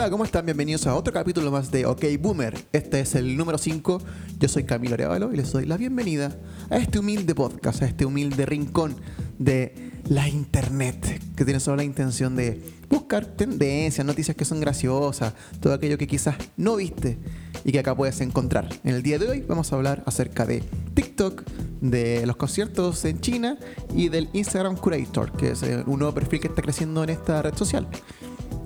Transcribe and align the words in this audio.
Hola, 0.00 0.08
¿cómo 0.08 0.24
están? 0.24 0.46
Bienvenidos 0.46 0.86
a 0.86 0.94
otro 0.94 1.12
capítulo 1.12 1.50
más 1.50 1.70
de 1.70 1.84
OK 1.84 2.02
Boomer. 2.18 2.56
Este 2.72 3.00
es 3.00 3.14
el 3.16 3.36
número 3.36 3.58
5. 3.58 4.00
Yo 4.38 4.48
soy 4.48 4.64
Camilo 4.64 4.94
Arevalo 4.94 5.30
y 5.30 5.36
les 5.36 5.52
doy 5.52 5.66
la 5.66 5.76
bienvenida 5.76 6.38
a 6.70 6.78
este 6.78 7.00
humilde 7.00 7.34
podcast, 7.34 7.82
a 7.82 7.84
este 7.84 8.06
humilde 8.06 8.46
rincón 8.46 8.96
de 9.38 9.74
la 10.08 10.26
internet, 10.26 11.20
que 11.36 11.44
tiene 11.44 11.60
solo 11.60 11.76
la 11.76 11.84
intención 11.84 12.34
de 12.34 12.62
buscar 12.88 13.26
tendencias, 13.26 14.06
noticias 14.06 14.34
que 14.34 14.46
son 14.46 14.58
graciosas, 14.58 15.34
todo 15.60 15.74
aquello 15.74 15.98
que 15.98 16.06
quizás 16.06 16.36
no 16.56 16.76
viste 16.76 17.18
y 17.66 17.70
que 17.70 17.80
acá 17.80 17.94
puedes 17.94 18.22
encontrar. 18.22 18.70
En 18.84 18.94
el 18.94 19.02
día 19.02 19.18
de 19.18 19.28
hoy 19.28 19.44
vamos 19.46 19.70
a 19.70 19.76
hablar 19.76 20.02
acerca 20.06 20.46
de 20.46 20.62
TikTok, 20.94 21.42
de 21.82 22.24
los 22.24 22.36
conciertos 22.36 23.04
en 23.04 23.20
China 23.20 23.58
y 23.94 24.08
del 24.08 24.30
Instagram 24.32 24.76
Curator, 24.76 25.32
que 25.32 25.50
es 25.50 25.62
eh, 25.62 25.84
un 25.86 25.98
nuevo 25.98 26.14
perfil 26.14 26.40
que 26.40 26.48
está 26.48 26.62
creciendo 26.62 27.04
en 27.04 27.10
esta 27.10 27.42
red 27.42 27.54
social. 27.54 27.86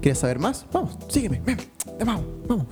¿Quieres 0.04 0.18
saber 0.18 0.38
más? 0.38 0.66
Vamos, 0.70 0.98
sígueme, 1.08 1.40
vamos, 2.04 2.26
vamos. 2.46 2.66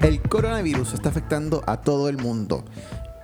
El 0.00 0.22
coronavirus 0.22 0.94
está 0.94 1.08
afectando 1.08 1.64
a 1.66 1.80
todo 1.80 2.08
el 2.08 2.18
mundo. 2.18 2.64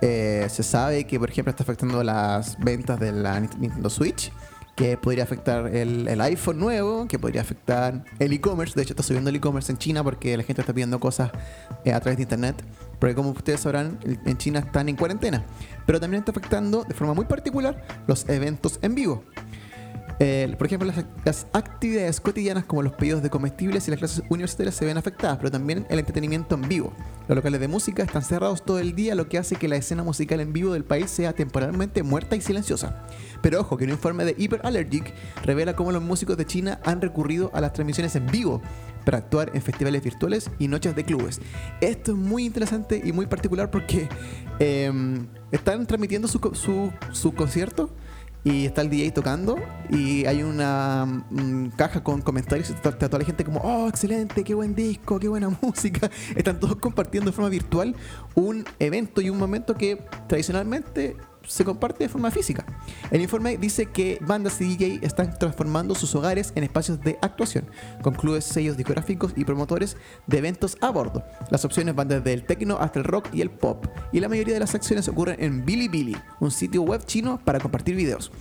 Eh, 0.01 0.47
se 0.49 0.63
sabe 0.63 1.07
que, 1.07 1.17
por 1.17 1.29
ejemplo, 1.29 1.51
está 1.51 1.63
afectando 1.63 2.03
las 2.03 2.59
ventas 2.59 2.99
de 2.99 3.13
la 3.13 3.39
Nintendo 3.39 3.89
Switch, 3.89 4.33
que 4.75 4.97
podría 4.97 5.23
afectar 5.23 5.67
el, 5.73 6.07
el 6.07 6.21
iPhone 6.21 6.59
nuevo, 6.59 7.07
que 7.07 7.17
podría 7.17 7.41
afectar 7.41 8.03
el 8.19 8.33
e-commerce. 8.33 8.75
De 8.75 8.83
hecho, 8.83 8.93
está 8.93 9.03
subiendo 9.03 9.29
el 9.29 9.37
e-commerce 9.37 9.71
en 9.71 9.77
China 9.77 10.03
porque 10.03 10.35
la 10.35 10.43
gente 10.43 10.61
está 10.61 10.73
pidiendo 10.73 10.99
cosas 10.99 11.31
eh, 11.85 11.93
a 11.93 11.99
través 12.01 12.17
de 12.17 12.23
internet. 12.23 12.61
Porque 12.99 13.15
como 13.15 13.29
ustedes 13.31 13.61
sabrán, 13.61 13.99
en 14.03 14.37
China 14.37 14.59
están 14.59 14.89
en 14.89 14.97
cuarentena. 14.97 15.45
Pero 15.85 15.99
también 15.99 16.19
está 16.19 16.31
afectando 16.31 16.83
de 16.83 16.93
forma 16.93 17.13
muy 17.13 17.25
particular 17.25 17.85
los 18.07 18.27
eventos 18.27 18.79
en 18.81 18.95
vivo. 18.95 19.23
Eh, 20.19 20.53
por 20.57 20.67
ejemplo, 20.67 20.87
las, 20.87 21.05
las 21.25 21.47
actividades 21.51 22.21
cotidianas 22.21 22.65
como 22.65 22.81
los 22.81 22.93
pedidos 22.93 23.21
de 23.21 23.29
comestibles 23.29 23.87
y 23.87 23.91
las 23.91 23.99
clases 23.99 24.23
universitarias 24.29 24.75
se 24.75 24.85
ven 24.85 24.97
afectadas, 24.97 25.37
pero 25.37 25.51
también 25.51 25.85
el 25.89 25.99
entretenimiento 25.99 26.55
en 26.55 26.67
vivo. 26.67 26.93
Los 27.27 27.35
locales 27.35 27.59
de 27.59 27.67
música 27.67 28.03
están 28.03 28.21
cerrados 28.21 28.63
todo 28.63 28.79
el 28.79 28.95
día, 28.95 29.15
lo 29.15 29.27
que 29.27 29.37
hace 29.37 29.55
que 29.55 29.67
la 29.67 29.75
escena 29.75 30.03
musical 30.03 30.39
en 30.39 30.53
vivo 30.53 30.73
del 30.73 30.85
país 30.85 31.09
sea 31.09 31.33
temporalmente 31.33 32.03
muerta 32.03 32.35
y 32.35 32.41
silenciosa. 32.41 33.05
Pero 33.41 33.61
ojo, 33.61 33.77
que 33.77 33.83
un 33.83 33.89
informe 33.89 34.25
de 34.25 34.35
Hyper 34.37 34.61
Allergic 34.63 35.13
revela 35.43 35.75
cómo 35.75 35.91
los 35.91 36.01
músicos 36.01 36.37
de 36.37 36.45
China 36.45 36.79
han 36.83 37.01
recurrido 37.01 37.51
a 37.53 37.61
las 37.61 37.73
transmisiones 37.73 38.15
en 38.15 38.27
vivo 38.27 38.61
para 39.03 39.19
actuar 39.19 39.51
en 39.53 39.61
festivales 39.61 40.03
virtuales 40.03 40.49
y 40.59 40.67
noches 40.67 40.95
de 40.95 41.03
clubes. 41.03 41.39
Esto 41.81 42.11
es 42.11 42.17
muy 42.17 42.45
interesante 42.45 43.01
y 43.03 43.11
muy 43.11 43.27
particular 43.27 43.69
porque 43.69 44.09
em, 44.59 45.27
están 45.51 45.85
transmitiendo 45.85 46.27
su, 46.27 46.39
su, 46.53 46.91
su 47.11 47.33
concierto 47.33 47.91
y 48.45 48.67
está 48.67 48.83
el 48.83 48.91
DJ 48.91 49.11
tocando 49.11 49.57
y 49.89 50.25
hay 50.27 50.43
una 50.43 51.05
mm, 51.31 51.69
caja 51.69 52.03
con 52.03 52.21
comentarios 52.21 52.69
y 52.69 52.73
está, 52.73 52.89
está 52.89 53.09
toda 53.09 53.19
la 53.19 53.25
gente 53.25 53.43
como, 53.43 53.59
oh, 53.59 53.89
excelente, 53.89 54.43
qué 54.43 54.53
buen 54.53 54.75
disco, 54.75 55.19
qué 55.19 55.27
buena 55.27 55.49
música. 55.61 56.11
Están 56.35 56.59
todos 56.59 56.75
compartiendo 56.75 57.31
de 57.31 57.35
forma 57.35 57.49
virtual 57.49 57.95
un 58.35 58.63
evento 58.77 59.19
y 59.21 59.31
un 59.31 59.39
momento 59.39 59.73
que 59.73 60.05
tradicionalmente 60.27 61.17
se 61.47 61.65
comparte 61.65 62.03
de 62.03 62.09
forma 62.09 62.31
física. 62.31 62.65
El 63.11 63.21
informe 63.21 63.57
dice 63.57 63.87
que 63.87 64.19
bandas 64.21 64.59
y 64.61 64.65
DJ 64.65 64.99
están 65.01 65.37
transformando 65.37 65.95
sus 65.95 66.13
hogares 66.15 66.51
en 66.55 66.63
espacios 66.63 66.99
de 67.01 67.17
actuación, 67.21 67.65
con 68.01 68.13
clubes, 68.13 68.45
sellos 68.45 68.77
discográficos 68.77 69.33
y 69.35 69.45
promotores 69.45 69.97
de 70.27 70.37
eventos 70.37 70.77
a 70.81 70.89
bordo. 70.89 71.23
Las 71.49 71.65
opciones 71.65 71.95
van 71.95 72.07
desde 72.07 72.33
el 72.33 72.45
techno 72.45 72.77
hasta 72.77 72.99
el 72.99 73.05
rock 73.05 73.27
y 73.33 73.41
el 73.41 73.49
pop, 73.49 73.85
y 74.11 74.19
la 74.19 74.29
mayoría 74.29 74.53
de 74.53 74.59
las 74.59 74.75
acciones 74.75 75.07
ocurren 75.07 75.37
en 75.39 75.65
Bilibili, 75.65 76.17
un 76.39 76.51
sitio 76.51 76.81
web 76.81 77.05
chino 77.05 77.39
para 77.43 77.59
compartir 77.59 77.95
videos. 77.95 78.31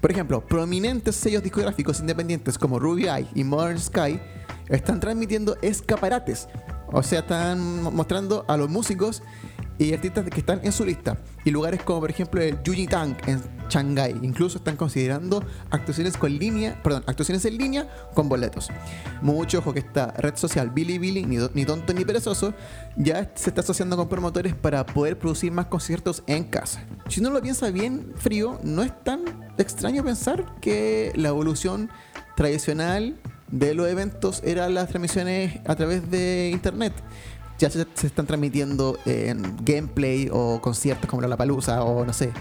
Por 0.00 0.10
ejemplo, 0.10 0.44
prominentes 0.44 1.14
sellos 1.14 1.44
discográficos 1.44 2.00
independientes 2.00 2.58
como 2.58 2.80
Ruby 2.80 3.06
Eye 3.06 3.28
y 3.34 3.44
Modern 3.44 3.78
Sky 3.78 4.18
están 4.68 4.98
transmitiendo 4.98 5.56
escaparates, 5.62 6.48
o 6.92 7.02
sea, 7.02 7.20
están 7.20 7.82
mostrando 7.82 8.44
a 8.48 8.56
los 8.56 8.68
músicos 8.68 9.22
y 9.84 9.92
artistas 9.92 10.24
que 10.28 10.40
están 10.40 10.60
en 10.62 10.72
su 10.72 10.84
lista. 10.84 11.18
Y 11.44 11.50
lugares 11.50 11.82
como 11.82 12.00
por 12.00 12.10
ejemplo 12.10 12.40
el 12.40 12.62
Yuji 12.62 12.86
Tank 12.86 13.26
en 13.26 13.42
Shanghai. 13.68 14.14
Incluso 14.22 14.58
están 14.58 14.76
considerando 14.76 15.44
actuaciones 15.70 16.16
con 16.16 16.36
línea, 16.36 16.80
perdón, 16.82 17.04
actuaciones 17.06 17.44
en 17.44 17.58
línea 17.58 17.88
con 18.14 18.28
boletos. 18.28 18.68
Mucho 19.22 19.58
ojo 19.58 19.72
que 19.72 19.80
esta 19.80 20.12
red 20.12 20.36
social 20.36 20.70
Bilibili, 20.70 21.24
ni, 21.24 21.38
ni 21.54 21.64
tonto 21.64 21.92
ni 21.92 22.04
perezoso, 22.04 22.54
ya 22.96 23.32
se 23.34 23.50
está 23.50 23.62
asociando 23.62 23.96
con 23.96 24.08
promotores 24.08 24.54
para 24.54 24.84
poder 24.86 25.18
producir 25.18 25.52
más 25.52 25.66
conciertos 25.66 26.22
en 26.26 26.44
casa. 26.44 26.84
Si 27.08 27.20
uno 27.20 27.30
lo 27.30 27.40
piensa 27.40 27.70
bien 27.70 28.12
frío, 28.16 28.60
no 28.62 28.82
es 28.82 28.92
tan 29.02 29.22
extraño 29.58 30.04
pensar 30.04 30.60
que 30.60 31.12
la 31.16 31.30
evolución 31.30 31.90
tradicional 32.36 33.16
de 33.50 33.74
los 33.74 33.88
eventos 33.88 34.42
era 34.44 34.68
las 34.70 34.88
transmisiones 34.88 35.60
a 35.66 35.76
través 35.76 36.10
de 36.10 36.50
internet 36.52 36.92
ya 37.62 37.70
se, 37.70 38.06
están 38.06 38.26
transmitiendo 38.26 38.98
en 39.06 39.56
gameplay 39.64 40.28
o 40.32 40.60
conciertos 40.60 41.08
como 41.08 41.22
la 41.22 41.36
Palusa 41.36 41.84
o 41.84 42.04
no 42.04 42.12
sé, 42.12 42.32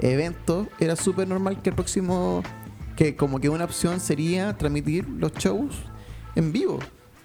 eventos, 0.00 0.68
era 0.78 0.96
súper 0.96 1.28
normal 1.28 1.60
que 1.60 1.68
el 1.68 1.76
próximo, 1.76 2.42
que 2.96 3.14
como 3.14 3.40
que 3.40 3.50
una 3.50 3.64
opción 3.64 4.00
sería 4.00 4.56
transmitir 4.56 5.06
los 5.06 5.32
shows 5.34 5.76
en 6.34 6.50
vivo. 6.50 6.78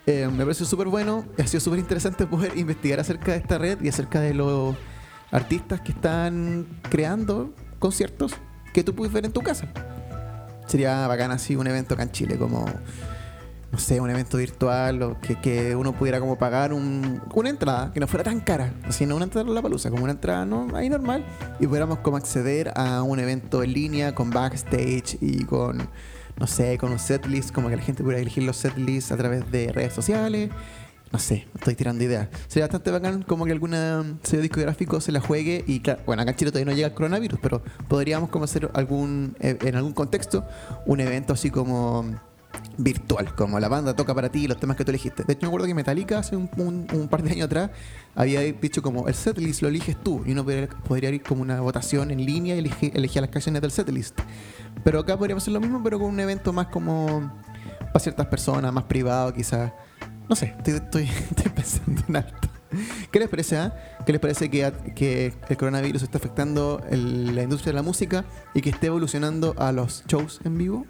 Eh, 0.06 0.28
me 0.30 0.44
parece 0.44 0.66
súper 0.66 0.88
bueno, 0.88 1.26
ha 1.40 1.48
sido 1.48 1.62
súper 1.62 1.80
interesante 1.80 2.28
poder 2.28 2.52
investigar 2.58 3.00
acerca 3.00 3.32
de 3.32 3.38
esta 3.38 3.58
red 3.58 3.82
y 3.82 3.88
acerca 3.88 4.20
de 4.20 4.34
los 4.34 4.76
artistas 5.32 5.80
que 5.80 5.94
están 5.94 6.68
creando 6.90 7.54
conciertos 7.80 8.34
que 8.74 8.84
tú 8.84 8.94
puedes 8.94 9.14
ver 9.14 9.26
en 9.26 9.32
tu 9.32 9.42
casa. 9.42 9.68
Sería 10.68 11.08
bacán 11.08 11.32
así 11.32 11.56
un 11.56 11.68
evento 11.68 11.94
acá 11.94 12.04
en 12.04 12.12
Chile 12.12 12.38
como 12.38 12.66
no 13.72 13.78
sé, 13.80 14.00
un 14.00 14.10
evento 14.10 14.38
virtual 14.38 15.02
o 15.04 15.20
que, 15.20 15.36
que 15.40 15.76
uno 15.76 15.92
pudiera 15.94 16.20
como 16.20 16.38
pagar 16.38 16.72
un- 16.74 17.22
una 17.34 17.50
entrada 17.50 17.92
que 17.94 18.00
no 18.00 18.08
fuera 18.08 18.24
tan 18.24 18.40
cara, 18.40 18.74
sino 18.90 19.16
una 19.16 19.26
entrada 19.26 19.50
a 19.50 19.54
la 19.54 19.62
palusa, 19.62 19.90
como 19.90 20.04
una 20.04 20.14
entrada 20.14 20.46
no, 20.46 20.68
ahí 20.76 20.88
normal, 20.90 21.26
y 21.60 21.68
pudiéramos 21.68 22.00
como 22.00 22.18
acceder 22.18 22.72
a 22.76 23.02
un 23.04 23.20
evento 23.20 23.64
en 23.64 23.74
línea 23.74 24.16
con 24.16 24.30
backstage 24.30 25.18
y 25.20 25.44
con, 25.44 25.90
no 26.38 26.48
sé, 26.48 26.78
con 26.78 26.92
un 26.92 27.00
setlist, 27.00 27.52
como 27.54 27.70
que 27.70 27.76
la 27.76 27.82
gente 27.82 28.02
pudiera 28.04 28.22
elegir 28.22 28.44
los 28.44 28.56
setlists 28.58 29.12
a 29.12 29.18
través 29.18 29.50
de 29.52 29.72
redes 29.74 29.94
sociales. 29.94 30.50
No 31.12 31.20
sé, 31.20 31.48
estoy 31.56 31.76
tirando 31.76 32.04
ideas. 32.04 32.28
Sería 32.48 32.66
bastante 32.66 32.92
bacán 32.92 33.22
como 33.22 33.46
que 33.46 33.52
alguna 33.54 34.04
sello 34.24 34.42
discográfico 34.42 35.00
se 35.00 35.12
la 35.14 35.22
juegue 35.22 35.64
y 35.66 35.80
claro, 35.80 36.02
bueno, 36.06 36.22
acá 36.24 36.32
en 36.32 36.38
Chile 36.38 36.52
todavía 36.52 36.72
no 36.72 36.76
llega 36.76 36.88
el 36.90 36.94
coronavirus, 36.94 37.40
pero 37.42 37.62
podríamos 37.88 38.30
como 38.30 38.44
hacer 38.46 38.70
algún, 38.74 39.36
eh, 39.40 39.58
en 39.62 39.76
algún 39.76 39.94
contexto, 39.94 40.46
un 40.86 41.00
evento 41.00 41.32
así 41.34 41.52
como 41.52 42.04
virtual, 42.78 43.34
como 43.36 43.60
la 43.60 43.68
banda 43.68 43.96
toca 43.96 44.14
para 44.14 44.30
ti 44.30 44.44
y 44.44 44.48
los 44.48 44.60
temas 44.60 44.78
que 44.78 44.84
tú 44.84 44.92
elegiste. 44.92 45.24
De 45.24 45.34
hecho, 45.34 45.42
me 45.44 45.48
acuerdo 45.48 45.68
que 45.68 45.74
Metallica 45.74 46.20
hace 46.20 46.36
un, 46.36 46.48
par 47.10 47.24
de 47.24 47.32
años 47.32 47.46
atrás 47.46 47.72
había 48.16 48.42
dicho 48.42 48.82
como 48.82 49.08
el 49.08 49.14
setlist 49.14 49.62
lo 49.62 49.68
eliges 49.68 50.02
tú 50.02 50.24
y 50.26 50.32
uno 50.32 50.46
podría, 50.88 51.10
ir 51.10 51.24
como 51.24 51.42
una 51.42 51.62
votación 51.62 52.12
en 52.12 52.26
línea 52.26 52.56
y 52.56 52.60
elegir, 52.60 52.92
elegir 52.96 53.22
las 53.22 53.32
canciones 53.32 53.62
del 53.62 53.72
setlist. 53.72 54.20
Pero 54.84 55.00
acá 55.00 55.18
podríamos 55.18 55.44
hacer 55.44 55.54
lo 55.54 55.60
mismo, 55.60 55.82
pero 55.84 56.00
con 56.00 56.10
un 56.10 56.20
evento 56.20 56.52
más 56.54 56.68
como 56.68 57.32
para 57.80 58.00
ciertas 58.00 58.28
personas, 58.28 58.72
más 58.74 58.86
privado 58.86 59.34
quizás. 59.34 59.72
No 60.28 60.36
sé, 60.36 60.56
estoy, 60.58 60.74
estoy, 60.74 61.10
pensando 61.56 62.02
en 62.08 62.16
alto. 62.18 62.50
¿Qué 63.12 63.20
les 63.20 63.30
parece? 63.30 63.58
ah? 63.58 63.74
¿Qué 64.06 64.12
les 64.12 64.20
parece 64.20 64.50
que, 64.50 64.72
que 64.96 65.34
el 65.48 65.58
coronavirus 65.58 66.04
está 66.04 66.18
afectando 66.18 66.82
la 66.90 67.44
industria 67.44 67.72
de 67.72 67.76
la 67.76 67.84
música 67.84 68.26
y 68.54 68.62
que 68.62 68.72
esté 68.72 68.88
evolucionando 68.88 69.56
a 69.58 69.72
los 69.72 70.04
shows 70.08 70.42
en 70.44 70.58
vivo? 70.58 70.86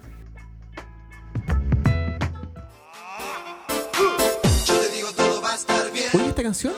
Canción 6.46 6.72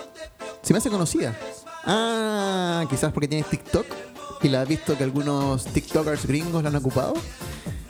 se 0.63 0.73
me 0.73 0.79
hace 0.79 0.91
conocida. 0.91 1.37
Ah, 1.85 2.85
quizás 2.91 3.13
porque 3.13 3.29
tienes 3.29 3.49
TikTok 3.49 3.87
y 4.43 4.49
la 4.49 4.63
has 4.63 4.69
visto 4.69 4.97
que 4.97 5.05
algunos 5.05 5.65
TikTokers 5.65 6.27
gringos 6.27 6.63
la 6.63 6.69
han 6.69 6.77
ocupado. 6.77 7.15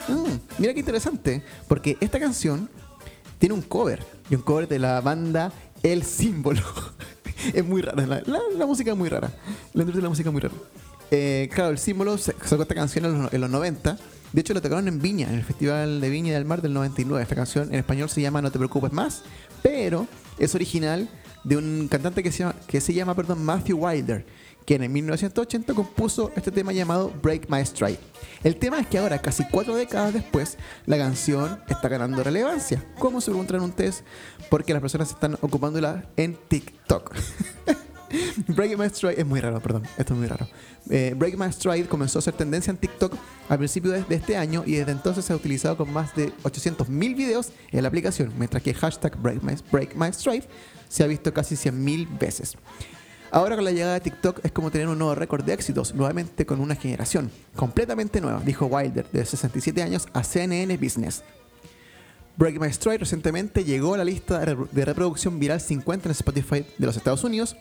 Mm, 0.09 0.37
mira 0.59 0.73
qué 0.75 0.81
interesante, 0.81 1.43
porque 1.67 1.97
esta 2.01 2.19
canción 2.21 2.69
tiene 3.39 3.55
un 3.55 3.63
cover 3.63 4.05
y 4.31 4.35
un 4.35 4.43
cover 4.43 4.69
de 4.69 4.79
la 4.79 5.01
banda 5.01 5.53
El 5.83 6.03
Símbolo. 6.05 6.63
es 7.55 7.65
muy 7.65 7.83
rara, 7.83 8.07
la, 8.07 8.23
la- 8.27 8.41
la 8.57 8.67
música 8.67 8.93
es 8.93 8.97
muy 8.97 9.09
rara. 9.09 9.31
La 9.75 9.85
de 9.85 10.03
la 10.03 10.09
música 10.09 10.29
es 10.29 10.33
muy 10.33 10.41
rara. 10.43 10.55
Eh, 11.11 11.49
claro, 11.55 11.71
El 11.71 11.79
Símbolo 11.79 12.19
sacó 12.19 12.63
esta 12.63 12.75
canción 12.75 13.05
en 13.07 13.23
los, 13.23 13.33
en 13.33 13.41
los 13.41 13.51
90. 13.51 13.99
De 14.33 14.41
hecho, 14.43 14.53
la 14.53 14.61
tocaron 14.61 14.87
en 14.89 15.01
Viña, 15.01 15.29
en 15.29 15.37
el 15.37 15.43
Festival 15.45 16.01
de 16.03 16.11
Viña 16.11 16.35
del 16.35 16.45
Mar 16.45 16.61
del 16.61 16.75
99. 16.75 17.23
Esta 17.23 17.35
canción 17.35 17.69
en 17.69 17.77
español 17.81 18.11
se 18.11 18.21
llama 18.21 18.43
No 18.43 18.51
te 18.51 18.59
preocupes 18.59 18.93
más, 18.93 19.23
pero 19.63 20.07
es 20.39 20.55
original 20.55 21.09
de 21.49 21.57
un 21.57 21.89
cantante 21.89 22.23
que 22.23 22.31
se 22.31 22.41
llama, 22.41 22.55
que 22.67 22.81
se 22.81 22.93
llama 22.93 23.15
perdón, 23.15 23.43
Matthew 23.43 23.79
Wilder, 23.83 24.27
quien 24.67 24.83
en 24.83 24.93
1980 24.93 25.73
compuso 25.73 26.31
este 26.37 26.53
tema 26.53 26.73
llamado 26.73 27.11
Break 27.23 27.49
My 27.49 27.65
Stride. 27.65 27.99
El 28.45 28.57
tema 28.57 28.79
es 28.81 28.87
que 28.87 28.99
ahora, 28.99 29.19
casi 29.19 29.45
cuatro 29.51 29.75
décadas 29.75 30.13
después, 30.13 30.59
la 30.85 30.99
canción 30.99 31.59
está 31.69 31.89
ganando 31.89 32.23
relevancia. 32.23 32.85
¿Cómo 32.99 33.23
se 33.23 33.31
preguntarán 33.31 33.63
ustedes? 33.63 34.05
Porque 34.51 34.75
las 34.75 34.83
personas 34.83 35.09
están 35.09 35.39
ocupándola 35.41 36.05
en 36.17 36.37
TikTok. 36.49 37.15
Break 38.49 38.79
My 38.79 38.89
Stride 38.89 39.21
es 39.21 39.27
muy 39.27 39.41
raro, 39.41 39.61
perdón, 39.61 39.83
esto 39.97 40.15
es 40.15 40.19
muy 40.19 40.29
raro. 40.29 40.49
Eh, 40.91 41.15
Break 41.17 41.37
My 41.37 41.53
Stride 41.53 41.87
comenzó 41.87 42.19
a 42.19 42.23
ser 42.23 42.35
tendencia 42.35 42.71
en 42.71 42.77
TikTok 42.77 43.15
a 43.49 43.57
principios 43.57 44.09
de, 44.09 44.15
este 44.15 44.37
año 44.37 44.63
y 44.67 44.75
desde 44.77 44.93
entonces 44.93 45.25
se 45.25 45.33
ha 45.33 45.37
utilizado 45.37 45.77
con 45.77 45.93
más 45.93 46.15
de 46.15 46.33
800.000 46.43 46.89
videos 47.17 47.53
en 47.71 47.83
la 47.83 47.89
aplicación, 47.89 48.33
mientras 48.39 48.63
que 48.63 48.75
hashtag 48.75 49.17
Break 49.21 49.43
se 50.89 51.05
ha 51.05 51.07
visto 51.07 51.33
casi 51.35 51.55
100.000 51.55 52.19
veces. 52.19 52.57
Ahora 53.31 53.57
con 53.57 53.65
la 53.65 53.73
llegada 53.73 53.95
de 53.95 54.01
TikTok 54.01 54.41
es 54.43 54.53
como 54.53 54.71
tener 54.71 54.89
un 54.89 54.99
nuevo 54.99 55.15
récord 55.15 55.45
de 55.45 55.53
éxitos, 55.53 55.95
nuevamente 55.95 56.47
con 56.47 56.61
una 56.61 56.75
generación 56.75 57.31
completamente 57.55 58.23
nueva, 58.23 58.41
dijo 58.41 58.67
Wilder, 58.67 59.07
de 59.11 59.27
67 59.27 59.83
años, 59.83 60.09
a 60.15 60.25
CNN 60.25 60.75
Business. 60.79 61.23
Break 62.39 62.59
My 62.59 62.73
Stride 62.73 62.99
recientemente 62.99 63.65
llegó 63.65 63.95
a 63.95 63.99
la 63.99 64.05
lista 64.05 64.39
de 64.39 64.85
reproducción 64.85 65.39
viral 65.39 65.61
50 65.61 66.09
en 66.09 66.13
Spotify 66.13 66.65
de 66.79 66.87
los 66.87 66.97
Estados 66.97 67.23
Unidos 67.25 67.57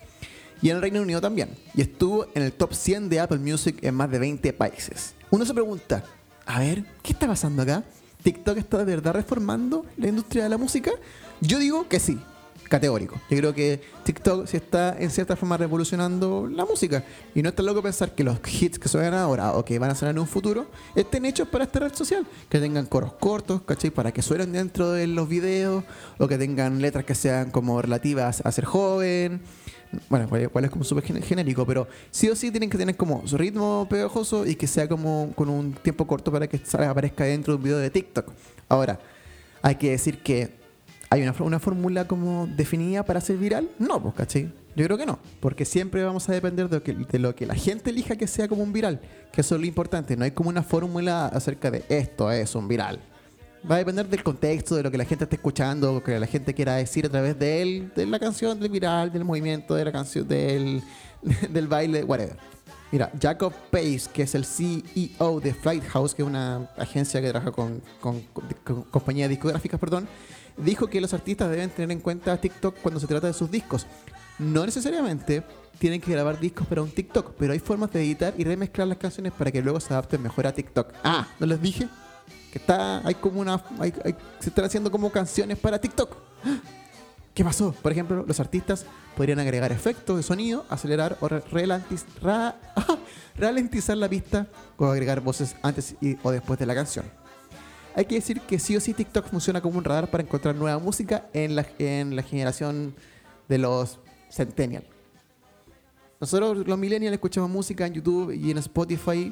y 0.62 0.69
en 0.69 0.77
el 0.77 0.81
Reino 0.81 1.01
Unido 1.01 1.21
también, 1.21 1.50
y 1.74 1.81
estuvo 1.81 2.27
en 2.33 2.44
el 2.44 2.54
top 2.54 2.74
100 2.74 3.09
de 3.09 3.19
Apple 3.19 3.39
Music 3.39 3.77
en 3.81 3.95
más 3.95 4.09
de 4.09 4.19
20 4.19 4.54
países. 4.54 5.13
Uno 5.30 5.45
se 5.45 5.54
pregunta, 5.54 6.04
a 6.45 6.59
ver, 6.59 6.83
¿qué 7.04 7.13
está 7.13 7.27
pasando 7.27 7.62
acá? 7.62 7.83
¿TikTok 8.24 8.57
está 8.57 8.80
de 8.80 8.86
verdad 8.86 9.13
reformando 9.13 9.86
la 9.98 10.07
industria 10.07 10.44
de 10.44 10.50
la 10.50 10.57
música? 10.57 10.92
Yo 11.39 11.59
digo 11.59 11.88
que 11.88 12.00
sí, 12.00 12.19
categórico. 12.68 13.15
Yo 13.30 13.38
creo 13.38 13.54
que 13.54 13.81
TikTok 14.04 14.48
sí 14.48 14.57
está 14.57 14.95
en 15.00 15.09
cierta 15.09 15.36
forma 15.36 15.57
revolucionando 15.57 16.48
la 16.48 16.65
música. 16.65 17.04
Y 17.33 17.42
no 17.42 17.50
está 17.50 17.63
loco 17.63 17.81
pensar 17.81 18.13
que 18.13 18.24
los 18.24 18.39
hits 18.45 18.80
que 18.80 18.89
suenan 18.89 19.13
ahora 19.15 19.54
o 19.54 19.65
que 19.65 19.80
van 19.80 19.92
a 19.92 19.95
sonar 19.95 20.15
en 20.15 20.19
un 20.19 20.27
futuro 20.27 20.68
estén 20.95 21.25
hechos 21.25 21.48
para 21.48 21.63
esta 21.63 21.80
red 21.80 21.94
social. 21.94 22.25
Que 22.50 22.59
tengan 22.59 22.86
coros 22.86 23.13
cortos, 23.13 23.62
¿cachai? 23.62 23.92
Para 23.92 24.12
que 24.12 24.21
suenen 24.21 24.51
dentro 24.51 24.92
de 24.92 25.07
los 25.07 25.27
videos 25.27 25.83
o 26.18 26.27
que 26.27 26.38
tengan 26.38 26.81
letras 26.81 27.06
que 27.06 27.15
sean 27.15 27.51
como 27.51 27.81
relativas 27.81 28.42
a 28.45 28.51
ser 28.51 28.65
joven. 28.65 29.42
Bueno, 30.10 30.28
cuál 30.51 30.66
es 30.66 30.72
como 30.72 30.84
súper 30.84 31.04
genérico, 31.24 31.66
pero 31.66 31.88
sí 32.12 32.30
o 32.30 32.36
sí 32.36 32.51
tienen 32.51 32.69
que 32.69 32.78
tener 32.78 32.95
como 32.95 33.25
su 33.28 33.38
ritmo 33.38 33.88
pegajoso 33.89 34.45
y 34.45 34.56
que 34.56 34.68
sea 34.68 34.88
como 34.88 35.31
con 35.36 35.50
un 35.50 35.74
tiempo 35.74 36.06
corto 36.06 36.31
para 36.31 36.48
que 36.48 36.62
aparezca 36.86 37.24
dentro 37.24 37.54
de 37.54 37.57
un 37.57 37.63
video 37.63 37.78
de 37.78 37.89
TikTok. 37.89 38.31
Ahora, 38.69 39.00
hay 39.62 39.75
que 39.75 39.92
decir 39.92 40.22
que 40.22 40.57
¿Hay 41.10 41.22
una, 41.22 41.34
una 41.39 41.60
fórmula 41.60 42.06
como 42.06 42.48
definida 42.48 43.04
para 43.04 43.22
ser 43.22 43.38
viral? 43.38 43.69
No, 43.80 44.01
pues, 44.01 44.13
¿cachai? 44.13 44.51
Yo 44.75 44.86
creo 44.86 44.98
que 44.98 45.06
no, 45.06 45.19
porque 45.39 45.63
siempre 45.63 46.04
vamos 46.04 46.28
a 46.30 46.33
depender 46.33 46.69
de, 46.69 46.81
que, 46.81 46.94
de, 46.94 47.19
lo 47.19 47.33
que 47.33 47.45
la 47.45 47.56
gente 47.56 47.90
elija 47.90 48.16
que 48.16 48.28
sea 48.28 48.48
como 48.48 48.62
un 48.62 48.74
viral, 48.74 49.00
que 49.31 49.42
eso 49.42 49.56
es 49.56 49.62
lo 49.62 49.68
importante, 49.68 50.16
no 50.18 50.25
hay 50.25 50.31
como 50.31 50.50
una 50.50 50.63
fórmula 50.63 51.28
acerca 51.28 51.72
de 51.72 51.83
esto 51.90 52.30
es 52.31 52.54
un 52.56 52.68
viral. 52.68 53.00
Va 53.69 53.75
a 53.75 53.77
depender 53.80 54.07
del 54.07 54.24
contexto, 54.24 54.75
de 54.75 54.83
lo 54.83 54.92
que 54.92 54.98
la 54.98 55.06
gente 55.06 55.24
esté 55.24 55.36
escuchando, 55.36 55.94
lo 55.94 56.04
que 56.04 56.19
la 56.19 56.27
gente 56.27 56.54
quiera 56.54 56.75
decir 56.75 57.06
a 57.06 57.09
través 57.09 57.38
de 57.38 57.62
él, 57.62 57.92
de 57.95 58.06
la 58.06 58.19
canción, 58.19 58.59
del 58.59 58.69
viral, 58.69 59.12
del 59.12 59.25
movimiento, 59.25 59.75
de 59.75 59.86
la 59.86 59.92
canción, 59.92 60.27
del, 60.27 60.81
del 61.50 61.68
baile, 61.68 62.04
whatever. 62.04 62.38
Mira, 62.92 63.12
Jacob 63.21 63.54
Pace, 63.69 64.04
que 64.13 64.24
es 64.24 64.33
el 64.33 64.45
CEO 64.45 65.42
de 65.42 65.54
Flight 65.54 65.83
House, 65.89 66.15
que 66.15 66.21
es 66.21 66.27
una 66.27 66.69
agencia 66.77 67.21
que 67.21 67.30
trabaja 67.30 67.51
con, 67.51 67.81
con, 68.00 68.21
compañías 68.89 69.30
discográficas, 69.30 69.77
perdón, 69.80 70.07
dijo 70.56 70.88
que 70.88 71.01
los 71.01 71.13
artistas 71.13 71.50
deben 71.50 71.69
tener 71.69 71.92
en 71.92 72.00
cuenta 72.00 72.38
TikTok 72.39 72.77
cuando 72.81 73.00
se 73.00 73.07
trata 73.07 73.27
de 73.27 73.33
sus 73.33 73.51
discos. 73.51 73.86
No 74.39 74.65
necesariamente 74.65 75.44
tienen 75.80 76.00
que 76.00 76.12
grabar 76.12 76.39
discos 76.39 76.65
para 76.65 76.81
un 76.81 76.89
TikTok, 76.89 77.33
pero 77.38 77.51
hay 77.51 77.59
formas 77.59 77.92
de 77.92 78.01
editar 78.01 78.33
y 78.38 78.45
remezclar 78.45 78.88
las 78.88 78.98
canciones 78.98 79.33
para 79.33 79.51
que 79.51 79.62
luego 79.62 79.80
se 79.81 79.94
adapten 79.94 80.21
mejor 80.21 80.48
a 80.48 80.54
TikTok. 80.54 80.94
Ah, 81.04 81.27
¿no 81.39 81.45
les 81.45 81.62
dije? 81.62 81.89
Está, 82.57 83.06
hay 83.06 83.15
como 83.15 83.39
una, 83.39 83.63
se 84.39 84.50
están 84.50 84.65
haciendo 84.65 84.92
como 84.92 85.12
canciones 85.12 85.57
para 85.57 85.80
TikTok. 85.80 86.15
¿Qué 87.33 87.44
pasó? 87.44 87.71
Por 87.71 87.92
ejemplo, 87.92 88.25
los 88.27 88.39
artistas 88.39 88.86
podrían 89.15 89.39
agregar 89.39 89.71
efectos 89.71 90.18
de 90.18 90.24
sonido, 90.24 90.65
acelerar 90.69 91.18
o 91.21 91.30
ralentizar 93.38 93.98
la 93.98 94.09
pista 94.09 94.48
o 94.75 94.86
agregar 94.86 95.21
voces 95.21 95.56
antes 95.62 95.95
y, 96.01 96.18
o 96.24 96.31
después 96.31 96.57
de 96.57 96.65
la 96.65 96.74
canción. 96.74 97.06
Hay 97.95 98.06
que 98.06 98.15
decir 98.15 98.42
que 98.42 98.57
sí 98.57 98.75
o 98.75 98.81
sí 98.81 98.94
TikTok 98.94 99.27
funciona 99.27 99.62
como 99.62 99.77
un 99.77 99.83
radar 99.83 100.09
para 100.09 100.24
encontrar 100.24 100.56
nueva 100.56 100.80
música 100.80 101.30
en 101.33 101.56
la, 101.56 101.65
en 101.77 102.15
la 102.15 102.24
generación 102.24 102.95
de 103.48 103.57
los 103.59 104.00
Centennial. 104.30 104.83
Nosotros 106.19 106.65
los 106.65 106.77
millennials 106.77 107.13
escuchamos 107.13 107.50
música 107.50 107.86
en 107.86 107.94
YouTube 107.94 108.33
y 108.33 108.50
en 108.50 108.57
Spotify 108.57 109.31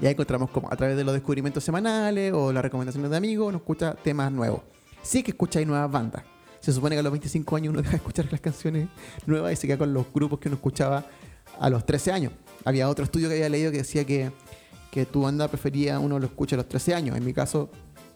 y 0.00 0.06
ahí 0.06 0.12
encontramos 0.12 0.50
como 0.50 0.72
a 0.72 0.76
través 0.76 0.96
de 0.96 1.04
los 1.04 1.14
descubrimientos 1.14 1.64
semanales 1.64 2.32
o 2.32 2.52
las 2.52 2.62
recomendaciones 2.62 3.10
de 3.10 3.16
amigos, 3.16 3.52
nos 3.52 3.62
escucha 3.62 3.94
temas 3.94 4.30
nuevos. 4.32 4.62
Sí 5.02 5.22
que 5.22 5.32
escucháis 5.32 5.66
nuevas 5.66 5.90
bandas. 5.90 6.22
Se 6.60 6.72
supone 6.72 6.96
que 6.96 7.00
a 7.00 7.02
los 7.02 7.12
25 7.12 7.56
años 7.56 7.72
uno 7.72 7.78
deja 7.82 7.92
de 7.92 7.96
escuchar 7.98 8.28
las 8.30 8.40
canciones 8.40 8.88
nuevas 9.26 9.52
y 9.52 9.56
se 9.56 9.66
queda 9.66 9.78
con 9.78 9.92
los 9.92 10.06
grupos 10.12 10.38
que 10.38 10.48
uno 10.48 10.56
escuchaba 10.56 11.04
a 11.58 11.70
los 11.70 11.84
13 11.84 12.12
años. 12.12 12.32
Había 12.64 12.88
otro 12.88 13.04
estudio 13.04 13.28
que 13.28 13.34
había 13.34 13.48
leído 13.48 13.70
que 13.70 13.78
decía 13.78 14.04
que 14.04 14.30
que 14.90 15.06
tu 15.06 15.22
banda 15.22 15.48
preferida 15.48 15.98
uno 15.98 16.18
lo 16.18 16.26
escucha 16.26 16.56
a 16.56 16.58
los 16.58 16.68
13 16.68 16.94
años. 16.94 17.16
En 17.16 17.24
mi 17.24 17.32
caso, 17.32 17.70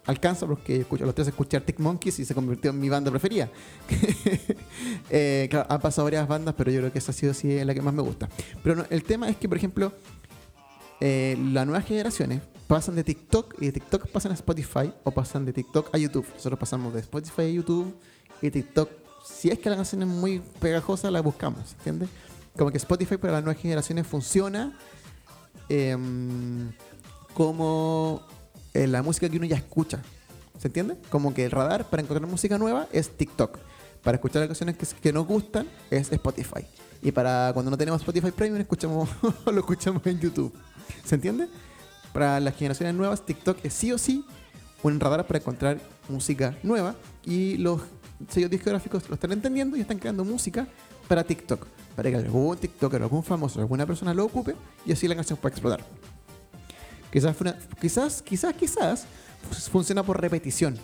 alcanza 0.07 0.47
porque 0.47 0.81
escucho, 0.81 1.05
a 1.05 1.07
los 1.07 1.15
13 1.15 1.31
escuché 1.31 1.57
Arctic 1.57 1.79
Monkeys 1.79 2.19
y 2.19 2.25
se 2.25 2.35
convirtió 2.35 2.71
en 2.71 2.81
mi 2.81 2.89
banda 2.89 3.11
preferida. 3.11 3.51
eh, 5.11 5.47
claro, 5.51 5.67
han 5.71 5.81
pasado 5.81 6.05
varias 6.05 6.27
bandas, 6.27 6.55
pero 6.57 6.71
yo 6.71 6.81
creo 6.81 6.93
que 6.93 6.99
esa 6.99 7.13
ha 7.13 7.15
sido 7.15 7.65
la 7.65 7.75
que 7.75 7.83
más 7.83 7.95
me 7.95 8.03
gusta. 8.03 8.29
Pero 8.63 8.85
el 8.89 9.05
tema 9.05 9.29
es 9.29 9.37
que, 9.37 9.49
por 9.49 9.59
ejemplo, 9.59 9.93
eh, 11.05 11.37
las 11.53 11.67
nuevas 11.67 11.85
generaciones 11.85 12.41
pasan 12.67 12.95
de 12.95 13.05
TikTok 13.05 13.61
y 13.61 13.67
de 13.67 13.73
TikTok 13.73 14.09
pasan 14.09 14.33
a 14.33 14.35
Spotify 14.35 14.93
o 15.05 15.11
pasan 15.11 15.45
de 15.45 15.53
TikTok 15.53 15.95
a 15.95 15.99
YouTube. 15.99 16.27
Nosotros 16.35 16.59
pasamos 16.59 16.95
de 16.95 17.01
Spotify 17.01 17.43
a 17.43 17.49
YouTube 17.49 17.95
y 18.41 18.51
TikTok. 18.51 18.89
Si 19.25 19.51
es 19.51 19.59
que 19.59 19.69
la 19.69 19.77
canción 19.77 20.03
es 20.03 20.09
muy 20.09 20.41
pegajosa, 20.61 21.11
la 21.11 21.21
buscamos, 21.21 21.73
¿entiendes? 21.79 22.09
Como 22.57 22.71
que 22.71 22.79
Spotify 22.79 23.17
para 23.17 23.35
las 23.35 23.45
nuevas 23.45 23.61
generaciones 23.61 24.07
funciona 24.07 24.73
Em, 25.75 26.71
como 27.33 28.21
eh, 28.75 28.87
la 28.87 29.03
música 29.03 29.27
que 29.29 29.39
uno 29.39 29.47
ya 29.47 29.57
escucha. 29.57 30.03
¿Se 30.59 30.69
entiende? 30.69 30.99
Como 31.09 31.33
que 31.33 31.47
el 31.47 31.51
radar 31.51 31.89
para 31.89 32.03
encontrar 32.03 32.29
música 32.29 32.59
nueva 32.59 32.89
es 32.93 33.17
TikTok. 33.17 33.59
Para 34.03 34.17
escuchar 34.17 34.41
las 34.41 34.49
canciones 34.49 34.77
que, 34.77 35.13
nos 35.15 35.27
gustan 35.27 35.67
es 35.91 36.13
Spotify. 36.13 36.67
Y 37.01 37.11
para 37.11 37.53
cuando 37.55 37.71
no 37.71 37.79
tenemos 37.79 38.03
Spotify 38.03 38.33
Premium 38.33 38.61
escuchamos, 38.61 39.09
lo 39.47 39.59
escuchamos 39.59 40.07
en 40.07 40.21
YouTube. 40.21 40.53
¿Se 41.05 41.15
entiende? 41.15 41.49
Para 42.13 42.41
las 42.41 42.57
generaciones 42.57 42.95
nuevas, 42.95 43.25
TikTok 43.25 43.59
es 43.65 43.73
sí 43.73 43.93
o 43.93 43.99
sí 43.99 44.25
un 44.83 44.99
radar 45.01 45.27
para 45.27 45.39
encontrar 45.39 45.81
música 46.09 46.57
nueva. 46.63 46.95
Y 47.25 47.57
los 47.57 47.81
sellos 48.29 48.51
discográficos 48.51 49.09
lo 49.09 49.15
están 49.15 49.33
entendiendo 49.33 49.77
y 49.77 49.81
están 49.81 49.99
creando 49.99 50.25
música 50.25 50.67
para 51.09 51.25
TikTok 51.25 51.67
para 51.95 52.11
que 52.11 52.17
algún 52.17 52.57
TikToker, 52.57 53.03
algún 53.03 53.23
famoso, 53.23 53.61
alguna 53.61 53.87
persona 53.87 54.15
lo 54.15 54.25
ocupe 54.25 54.55
y 54.85 54.93
así 54.93 55.07
la 55.09 55.15
canción 55.15 55.39
pueda 55.39 55.53
explotar. 55.53 55.85
Quizás, 57.13 57.37
quizás, 57.81 58.23
quizás, 58.23 58.55
quizás 58.55 59.07
funciona 59.71 60.03
por 60.03 60.21
repetición. 60.21 60.79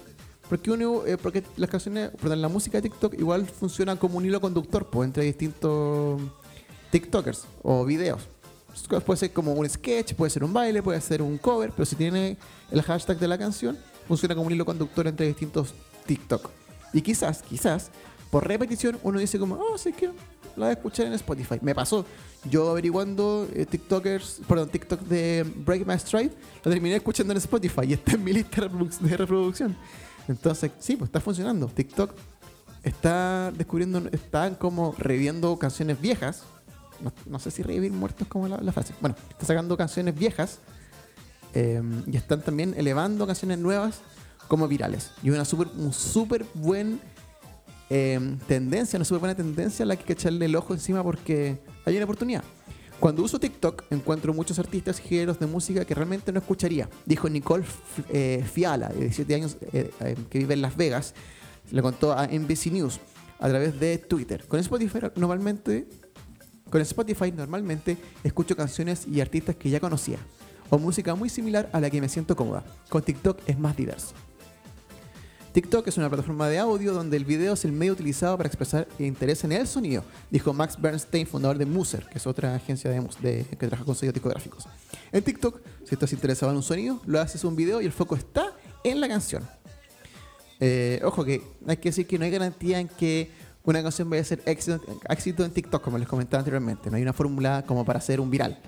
Porque, 0.49 0.71
uno, 0.71 1.07
eh, 1.07 1.19
porque 1.19 1.43
las 1.57 1.69
canciones, 1.69 2.11
perdón, 2.21 2.41
la 2.41 2.49
música 2.49 2.79
de 2.79 2.83
TikTok 2.83 3.15
igual 3.15 3.47
funciona 3.47 3.97
como 3.97 4.19
un 4.19 4.25
hilo 4.25 4.41
conductor 4.41 4.89
pues, 4.89 5.07
entre 5.07 5.25
distintos 5.25 6.21
TikTokers 6.91 7.47
o 7.63 7.85
videos. 7.85 8.29
Puede 9.05 9.17
ser 9.17 9.33
como 9.33 9.53
un 9.53 9.69
sketch, 9.69 10.15
puede 10.15 10.31
ser 10.31 10.45
un 10.45 10.53
baile, 10.53 10.83
puede 10.83 11.01
ser 11.01 11.23
un 11.23 11.39
cover, 11.39 11.71
pero 11.71 11.87
si 11.87 11.97
tiene 11.97 12.37
el 12.71 12.83
hashtag 12.83 13.19
de 13.19 13.29
la 13.29 13.39
canción, 13.39 13.79
funciona 14.07 14.35
como 14.35 14.47
un 14.47 14.53
hilo 14.53 14.65
conductor 14.65 15.07
entre 15.07 15.27
distintos 15.27 15.75
TikTok. 16.07 16.51
Y 16.93 17.03
quizás, 17.03 17.43
quizás, 17.43 17.91
por 18.31 18.47
repetición 18.47 18.99
uno 19.03 19.19
dice 19.19 19.39
como, 19.39 19.57
oh, 19.57 19.79
sí 19.79 19.93
que 19.93 20.07
la 20.07 20.13
voy 20.57 20.69
a 20.69 20.73
escuchar 20.73 21.07
en 21.07 21.13
Spotify. 21.15 21.59
Me 21.63 21.75
pasó. 21.75 22.05
Yo 22.51 22.71
averiguando 22.71 23.49
eh, 23.55 23.67
TikTokers, 23.67 24.43
perdón, 24.47 24.69
TikTok 24.69 25.01
de 25.03 25.45
Break 25.57 25.87
My 25.87 25.99
Stride, 25.99 26.33
lo 26.65 26.71
terminé 26.71 26.97
escuchando 26.97 27.33
en 27.33 27.39
Spotify 27.39 27.83
y 27.89 27.93
está 27.95 28.13
en 28.13 28.25
mi 28.25 28.33
lista 28.33 28.69
de 28.69 29.17
reproducción. 29.17 29.77
Entonces, 30.29 30.71
sí, 30.79 30.97
pues 30.97 31.09
está 31.09 31.21
funcionando. 31.21 31.67
TikTok 31.67 32.13
está 32.83 33.51
descubriendo, 33.53 34.03
están 34.13 34.55
como 34.55 34.95
reviendo 34.99 35.59
canciones 35.59 36.01
viejas. 36.01 36.45
No, 37.27 37.39
sé 37.39 37.51
si 37.51 37.63
revivir 37.63 37.93
muertos 37.93 38.27
como 38.29 38.49
la, 38.49 38.73
frase. 38.73 38.95
Bueno, 39.01 39.17
está 39.31 39.47
sacando 39.47 39.77
canciones 39.77 40.15
viejas 40.15 40.59
em, 41.55 42.03
y 42.07 42.17
están 42.17 42.43
también 42.43 42.75
elevando 42.77 43.27
canciones 43.27 43.59
nuevas 43.59 44.01
como 44.49 44.67
virales. 44.69 45.13
Y 45.23 45.31
una 45.31 45.45
super, 45.45 45.69
un 45.77 45.93
súper 45.93 46.45
buen 46.55 47.01
Em, 47.91 48.39
tendencia, 48.41 48.99
una 48.99 49.05
súper 49.05 49.21
buena 49.21 49.35
tendencia 49.35 49.83
a 49.83 49.87
la 49.87 49.97
que 49.97 50.03
hay 50.03 50.07
que 50.09 50.13
echarle 50.13 50.45
el 50.45 50.55
ojo 50.55 50.75
encima 50.75 51.03
porque 51.03 51.59
hay 51.87 51.97
una 51.97 52.05
oportunidad. 52.05 52.45
Cuando 53.01 53.23
uso 53.23 53.39
TikTok 53.39 53.85
encuentro 53.91 54.35
muchos 54.35 54.59
artistas 54.59 55.01
y 55.01 55.09
géneros 55.09 55.39
de 55.39 55.47
música 55.47 55.85
que 55.85 55.95
realmente 55.95 56.33
no 56.33 56.41
escucharía. 56.41 56.89
Dijo 57.07 57.29
Nicole 57.31 57.65
eh, 58.11 58.45
Fiala, 58.53 58.89
de 58.89 59.01
17 59.01 59.35
años, 59.35 59.57
eh, 59.73 59.91
eh, 60.01 60.17
que 60.29 60.39
vive 60.41 60.55
en 60.55 60.63
Las 60.63 60.77
Vegas. 60.77 61.15
Le 61.71 61.81
contó 61.81 62.13
a 62.13 62.27
NBC 62.27 62.73
News 62.73 62.99
a 63.39 63.49
través 63.49 63.79
de 63.79 63.99
Twitter. 63.99 64.45
Con 64.49 64.61
Spotify 64.61 64.99
normalmente, 65.15 65.89
con 66.71 66.81
Spotify 66.81 67.33
normalmente 67.33 67.97
escucho 68.23 68.57
canciones 68.57 69.07
y 69.07 69.21
artistas 69.21 69.57
que 69.57 69.71
ya 69.71 69.81
conocía. 69.81 70.19
O 70.71 70.79
música 70.79 71.15
muy 71.15 71.29
similar 71.31 71.71
a 71.73 71.81
la 71.81 71.89
que 71.89 72.01
me 72.01 72.09
siento 72.09 72.37
cómoda. 72.37 72.63
Con 72.91 73.03
TikTok 73.03 73.41
es 73.47 73.59
más 73.59 73.77
diverso. 73.77 74.15
TikTok 75.53 75.89
es 75.89 75.97
una 75.97 76.09
plataforma 76.09 76.47
de 76.49 76.59
audio 76.59 76.93
donde 76.93 77.17
el 77.17 77.25
video 77.25 77.55
es 77.55 77.65
el 77.65 77.73
medio 77.73 77.95
utilizado 77.95 78.37
para 78.37 78.49
expresar 78.49 78.87
interés 78.99 79.43
en 79.45 79.53
el 79.53 79.67
sonido, 79.67 80.05
dijo 80.31 80.53
Max 80.53 80.77
Bernstein, 80.81 81.27
fundador 81.27 81.57
de 81.59 81.65
Muser, 81.65 82.07
que 82.07 82.19
es 82.19 82.27
otra 82.27 82.55
agencia 82.55 82.91
de, 82.91 83.01
de- 83.23 83.45
que 83.45 83.57
trabaja 83.57 83.85
con 83.85 83.95
sellos 83.95 84.13
discográficos. 84.15 84.67
En 85.11 85.25
TikTok, 85.25 85.61
si 85.85 85.95
estás 85.95 86.13
interesado 86.13 86.53
en 86.53 86.59
un 86.59 86.63
sonido, 86.63 87.01
lo 87.07 87.19
haces 87.19 87.43
un 87.45 87.57
video 87.57 87.81
y 87.81 87.87
el 87.87 87.93
foco 87.93 88.15
está 88.15 88.53
en 88.85 89.01
la 89.01 89.09
canción. 89.09 89.43
Eh, 90.61 91.01
ojo 91.03 91.25
que 91.25 91.43
hay 91.67 91.77
que 91.79 91.89
decir 91.89 92.07
que 92.07 92.19
no 92.19 92.25
hay 92.27 92.31
garantía 92.31 92.79
en 92.79 92.89
que 92.89 93.31
una 93.65 93.83
canción 93.83 94.09
vaya 94.09 94.23
a 94.23 94.25
ser 94.25 94.43
éxito, 94.47 94.81
éxito 95.09 95.45
en 95.45 95.51
TikTok, 95.51 95.83
como 95.83 95.99
les 95.99 96.09
comentaba 96.09 96.41
anteriormente. 96.41 96.91
No 96.91 96.97
hay 96.97 97.03
una 97.03 97.13
fórmula 97.13 97.65
como 97.67 97.85
para 97.85 97.99
hacer 97.99 98.21
un 98.21 98.31
viral. 98.31 98.59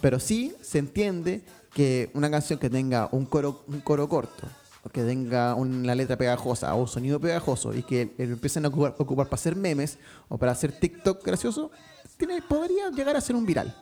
Pero 0.00 0.18
sí 0.20 0.54
se 0.60 0.78
entiende 0.78 1.42
que 1.72 2.10
una 2.14 2.30
canción 2.30 2.58
que 2.58 2.70
tenga 2.70 3.08
un 3.12 3.26
coro, 3.26 3.64
un 3.68 3.80
coro 3.80 4.08
corto, 4.08 4.46
o 4.82 4.88
que 4.88 5.02
tenga 5.02 5.54
una 5.54 5.94
letra 5.94 6.16
pegajosa 6.16 6.72
o 6.74 6.82
un 6.82 6.88
sonido 6.88 7.18
pegajoso 7.18 7.74
y 7.74 7.82
que 7.82 8.14
lo 8.18 8.24
empiecen 8.24 8.64
a 8.64 8.68
ocupar, 8.68 8.94
ocupar 8.98 9.26
para 9.26 9.34
hacer 9.34 9.56
memes 9.56 9.98
o 10.28 10.38
para 10.38 10.52
hacer 10.52 10.70
TikTok 10.72 11.24
gracioso, 11.24 11.72
tiene, 12.16 12.40
podría 12.40 12.90
llegar 12.90 13.16
a 13.16 13.20
ser 13.20 13.34
un 13.34 13.44
viral. 13.44 13.74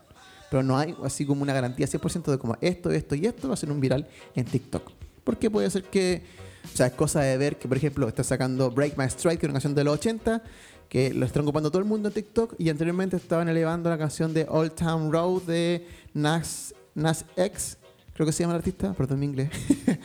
Pero 0.50 0.62
no 0.62 0.78
hay 0.78 0.96
así 1.04 1.26
como 1.26 1.42
una 1.42 1.52
garantía 1.52 1.86
100% 1.86 2.30
de 2.30 2.38
como 2.38 2.56
esto, 2.60 2.90
esto 2.90 3.14
y 3.14 3.26
esto 3.26 3.48
va 3.48 3.54
a 3.54 3.56
ser 3.56 3.70
un 3.70 3.80
viral 3.80 4.08
en 4.34 4.44
TikTok. 4.46 4.90
Porque 5.24 5.50
puede 5.50 5.70
ser 5.70 5.84
que, 5.84 6.22
o 6.64 6.76
sea, 6.76 6.86
es 6.86 6.92
cosa 6.94 7.20
de 7.20 7.36
ver 7.36 7.56
que, 7.58 7.68
por 7.68 7.76
ejemplo, 7.76 8.08
está 8.08 8.24
sacando 8.24 8.70
Break 8.70 8.96
My 8.98 9.04
Strike, 9.06 9.40
que 9.40 9.46
es 9.46 9.50
una 9.50 9.54
canción 9.54 9.74
de 9.74 9.84
los 9.84 9.94
80, 9.94 10.42
que 10.88 11.12
lo 11.14 11.26
están 11.26 11.42
ocupando 11.42 11.70
todo 11.70 11.80
el 11.80 11.88
mundo 11.88 12.08
en 12.08 12.14
TikTok, 12.14 12.54
y 12.58 12.68
anteriormente 12.68 13.16
estaban 13.16 13.48
elevando 13.48 13.90
la 13.90 13.98
canción 13.98 14.32
de 14.34 14.46
Old 14.48 14.72
Town 14.74 15.12
Road 15.12 15.42
de 15.42 15.86
Nas, 16.14 16.74
Nas 16.94 17.24
X, 17.36 17.78
creo 18.14 18.26
que 18.26 18.32
se 18.32 18.42
llama 18.42 18.54
el 18.54 18.58
artista, 18.58 18.92
perdón 18.92 19.20
mi 19.20 19.26
inglés. 19.26 19.50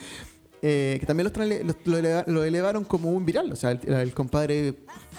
Eh, 0.62 0.98
que 1.00 1.06
también 1.06 1.26
lo, 1.34 1.44
lo- 1.64 1.74
lo 1.86 1.96
eleva- 1.98 2.24
lo 2.26 2.44
elevaron 2.44 2.84
como 2.84 3.10
un 3.10 3.24
viral. 3.24 3.50
O 3.50 3.56
sea, 3.56 3.70
el, 3.70 3.80
el 3.94 4.12
compadre 4.12 4.74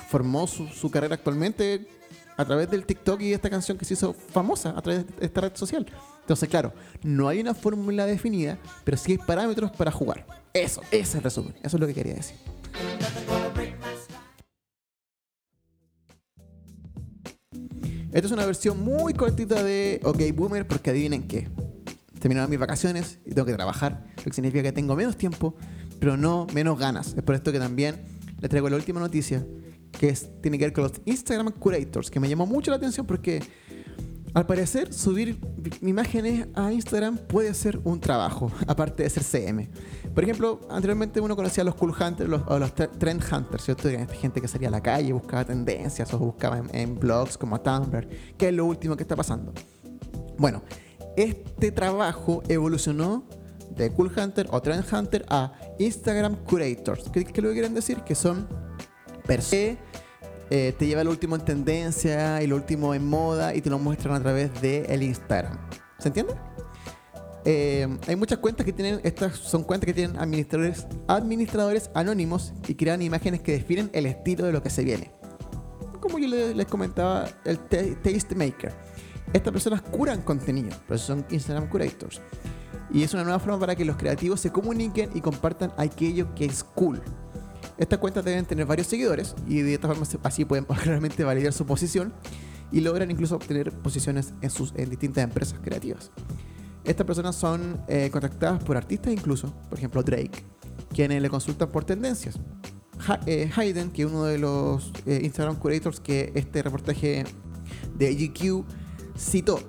formó 0.08 0.46
su, 0.46 0.68
su 0.68 0.92
carrera 0.92 1.16
actualmente 1.16 1.88
a 2.38 2.46
través 2.46 2.70
del 2.70 2.86
TikTok 2.86 3.20
y 3.22 3.34
esta 3.34 3.50
canción 3.50 3.76
que 3.76 3.84
se 3.86 3.96
hizo 3.96 4.14
famosa 4.14 4.76
a 4.78 4.82
través 4.84 5.08
de 5.08 5.26
esta 5.26 5.42
red 5.42 5.56
social. 5.56 5.88
Entonces, 6.20 6.48
claro, 6.48 6.74
no 7.02 7.28
hay 7.28 7.40
una 7.40 7.56
fórmula 7.56 8.06
definida, 8.06 8.60
pero 8.84 8.98
sí 8.98 9.14
hay 9.14 9.18
parámetros 9.18 9.72
para 9.72 9.92
jugar. 9.92 10.28
Eso, 10.54 10.82
ese 10.92 11.00
es 11.00 11.16
el 11.16 11.24
resumen. 11.24 11.54
Eso 11.64 11.78
es 11.78 11.82
lo 11.82 11.88
que 11.88 11.94
quería 11.94 12.16
decir. 12.16 12.36
Esta 18.12 18.28
es 18.28 18.32
una 18.34 18.46
versión 18.46 18.84
muy 18.84 19.14
cortita 19.14 19.64
de 19.64 20.02
OK 20.04 20.20
Boomer 20.36 20.68
porque 20.68 20.90
adivinen 20.90 21.28
qué. 21.28 21.48
Terminaron 22.20 22.50
mis 22.50 22.60
vacaciones 22.60 23.20
y 23.26 23.30
tengo 23.30 23.46
que 23.46 23.54
trabajar, 23.54 24.06
lo 24.18 24.24
que 24.24 24.34
significa 24.34 24.62
que 24.62 24.74
tengo 24.74 24.96
menos 24.96 25.16
tiempo, 25.16 25.56
pero 26.00 26.18
no 26.18 26.46
menos 26.54 26.78
ganas. 26.78 27.16
Es 27.16 27.24
por 27.24 27.36
esto 27.36 27.54
que 27.54 27.60
también 27.60 28.04
les 28.40 28.50
traigo 28.50 28.70
la 28.70 28.76
última 28.76 29.00
noticia, 29.00 29.46
que 29.98 30.14
tiene 30.42 30.58
que 30.58 30.66
ver 30.66 30.74
con 30.74 30.84
los 30.84 30.94
Instagram 31.06 31.54
Curators, 31.54 32.12
que 32.12 32.20
me 32.20 32.28
llamó 32.28 32.46
mucho 32.46 32.70
la 32.70 32.78
atención 32.78 33.08
porque 33.08 33.42
al 34.34 34.46
parecer 34.46 34.94
subir 34.94 35.40
imágenes 35.82 36.48
a 36.56 36.72
Instagram 36.72 37.18
puede 37.18 37.54
ser 37.54 37.80
un 37.84 38.00
trabajo, 38.00 38.52
aparte 38.68 39.04
de 39.04 39.10
ser 39.10 39.24
CM. 39.24 39.70
Por 40.14 40.24
ejemplo, 40.24 40.62
anteriormente 40.70 41.20
uno 41.20 41.36
conocía 41.36 41.62
a 41.64 41.66
los 41.66 41.76
Cool 41.76 41.94
Hunters 42.00 42.30
o 42.48 42.60
los 42.60 42.74
tre- 42.76 42.90
Trend 42.98 43.22
Hunters, 43.32 43.64
¿cierto? 43.64 43.90
Que 43.90 44.06
gente 44.08 44.42
que 44.42 44.48
salía 44.48 44.68
a 44.70 44.72
la 44.72 44.82
calle, 44.82 45.12
buscaba 45.14 45.44
tendencias 45.46 46.14
o 46.14 46.18
buscaba 46.20 46.62
en, 46.72 46.96
blogs 47.00 47.38
como 47.38 47.60
Tumblr, 47.62 48.08
que 48.38 48.50
es 48.50 48.54
lo 48.54 48.66
último 48.66 48.96
que 48.96 49.04
está 49.04 49.16
pasando. 49.16 49.54
Bueno, 50.38 50.64
este 51.18 51.72
trabajo 51.72 52.42
evolucionó 52.48 53.24
de 53.76 53.92
Cool 53.92 54.12
Hunter 54.18 54.48
o 54.52 54.62
Trend 54.62 54.86
Hunter 54.94 55.26
a 55.30 55.54
Instagram 55.80 56.36
Curators. 56.46 57.10
¿Qué, 57.10 57.26
qué 57.26 57.42
lo 57.42 57.50
que 57.50 57.54
quieren 57.56 57.74
decir? 57.74 57.98
Que 58.02 58.16
son 58.16 58.48
personas 59.26 59.78
eh, 60.52 60.76
te 60.78 60.86
llevan 60.86 61.06
lo 61.06 61.12
último 61.12 61.36
en 61.36 61.42
tendencia 61.44 62.44
y 62.44 62.48
lo 62.48 62.56
último 62.58 62.94
en 62.94 63.08
moda 63.08 63.56
y 63.56 63.62
te 63.62 63.70
lo 63.72 63.80
muestran 63.80 64.14
a 64.16 64.20
través 64.20 64.62
del 64.62 64.86
el 64.88 65.02
Instagram. 65.02 65.58
¿Se 65.98 66.10
entiende? 66.10 66.36
Eh, 67.44 67.88
hay 68.08 68.16
muchas 68.16 68.38
cuentas 68.38 68.66
que 68.66 68.72
tienen, 68.74 69.00
estas 69.04 69.36
son 69.36 69.64
cuentas 69.64 69.88
que 69.88 69.94
tienen 69.96 70.16
administradores, 70.20 70.86
administradores 71.08 71.90
anónimos 71.96 72.54
y 72.68 72.76
crean 72.76 73.02
imágenes 73.02 73.42
que 73.42 73.54
definen 73.54 73.90
el 73.94 74.06
estilo 74.06 74.46
de 74.46 74.52
lo 74.52 74.62
que 74.62 74.70
se 74.70 74.84
viene. 74.84 75.12
Como 76.00 76.20
yo 76.20 76.28
le- 76.28 76.54
les 76.54 76.68
comentaba, 76.68 77.28
el 77.46 77.58
ta- 77.58 77.78
Taste 78.04 78.36
Maker. 78.36 78.74
Estas 79.34 79.54
personas 79.54 79.82
curan 79.82 80.22
contenido, 80.22 80.76
por 80.88 81.00
son 81.00 81.26
Instagram 81.32 81.70
Curators. 81.70 82.22
Y 82.94 83.04
es 83.04 83.14
una 83.14 83.24
nueva 83.24 83.40
forma 83.40 83.58
para 83.60 83.76
que 83.76 83.86
los 83.86 83.96
creativos 83.96 84.40
se 84.42 84.52
comuniquen 84.52 85.10
y 85.16 85.22
compartan 85.22 85.72
aquello 85.78 86.36
que 86.36 86.46
es 86.46 86.64
cool. 86.64 87.02
Estas 87.82 87.98
cuentas 88.00 88.24
deben 88.24 88.46
tener 88.46 88.66
varios 88.68 88.88
seguidores 88.88 89.36
y 89.48 89.62
de 89.62 89.74
esta 89.74 89.88
forma 89.88 90.06
así 90.24 90.46
pueden 90.46 90.66
claramente 90.84 91.24
validar 91.24 91.52
su 91.52 91.66
posición 91.66 92.14
y 92.72 92.80
logran 92.82 93.10
incluso 93.10 93.36
obtener 93.36 93.72
posiciones 93.72 94.34
en, 94.42 94.50
sus, 94.52 94.72
en 94.76 94.90
distintas 94.90 95.24
empresas 95.24 95.60
creativas. 95.64 96.12
Estas 96.84 97.06
personas 97.08 97.36
son 97.36 97.82
eh, 97.88 98.10
contactadas 98.12 98.64
por 98.64 98.78
artistas 98.78 99.12
incluso, 99.12 99.52
por 99.70 99.78
ejemplo 99.80 100.04
Drake, 100.04 100.46
quienes 100.94 101.22
le 101.22 101.30
consultan 101.30 101.70
por 101.70 101.84
tendencias. 101.84 102.40
Ha- 103.08 103.20
eh, 103.26 103.50
Hayden, 103.56 103.90
que 103.92 104.04
es 104.04 104.08
uno 104.08 104.26
de 104.26 104.38
los 104.38 104.92
eh, 105.08 105.20
Instagram 105.24 105.56
curators 105.58 106.00
que 106.00 106.32
este 106.36 106.62
reportaje 106.62 107.24
de 107.98 108.16
GQ 108.16 108.64
citó. 109.18 109.60